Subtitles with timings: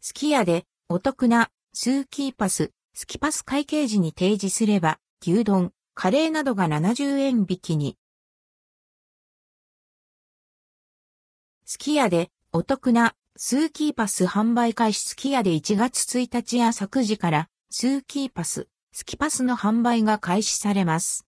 [0.00, 7.96] スキヤでお得なスーキーパス、スキパス会計時に提示すれば、牛丼、カレーなどが70円引きに。
[11.64, 21.26] スキヤでお得なスーキーパス販売開始スキヤで1月1日朝9時からスーキーパス、スキパスの販売が開始されます。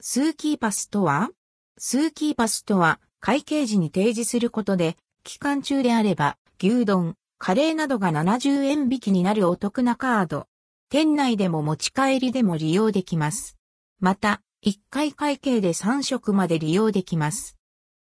[0.00, 1.28] スーキーパスとは
[1.76, 10.46] スーキーパスとは会計時に提示することで期間中であれば牛丼、カレーなどが70円引きになるお得なカード。
[10.90, 13.56] 店内でも持ち帰りでも利用できます。
[14.00, 17.56] また、1回会計で3食まで利用できます。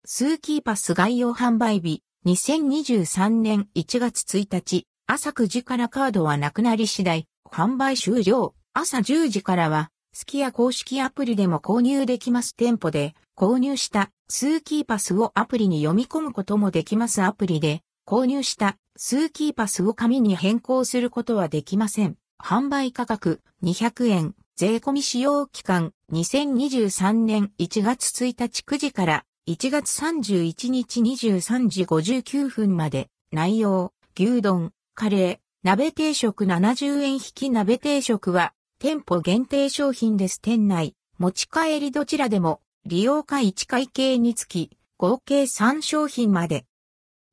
[0.05, 8.55] スーキーパス概要販売日、2023年1月1日、朝9時からカードはなくなり次第、販売終了。
[8.73, 22.17] 朝10時からは、スキヤ公式アプリでも購入できます店舗で、購入したスーキーパスをアプリに読み込むこともできますアプリで、購入したスーキーパスを紙に変更することはできません。
[22.43, 40.41] 販売価格200円、税込み使用期間2023年1月1日9時から1月31日23時59分まで内容、牛丼、カレー、鍋定食70円引き鍋定食は店舗限定商品です。
[40.41, 46.65] 店内、持ち帰りどちらでも利用会1会計につき合計3商品まで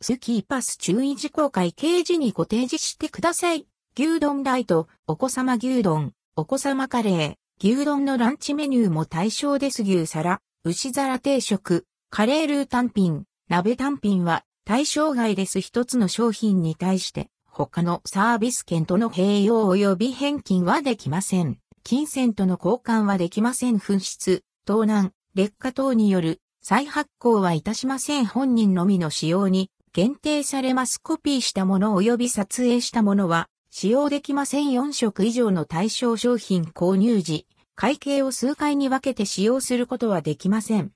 [0.02, 3.66] スキーパス注意事項会計時にご提示してください。
[3.98, 9.84] 牛丼ライト、お子様牛丼、お子様カレー、牛丼のランチメニューも対象です。
[9.84, 15.62] 牛皿、牛皿定食、カレールー単品、鍋単品は対象外です。
[15.62, 21.58] 一つの商品に対して他のサービス券との併用及び返金はできません。
[21.86, 23.78] 金銭との交換はできません。
[23.78, 28.26] 紛失、盗難、劣化等による再発行はいたしません。
[28.26, 31.00] 本人のみの使用に限定されます。
[31.02, 34.66] コピーしたもの及び撮影したものは使用できません。
[34.68, 40.92] 4色以上の対象商品購入時、会計を数回に分けて使用することはできません。